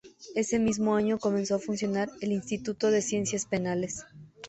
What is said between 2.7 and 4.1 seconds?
de Ciencias Penales.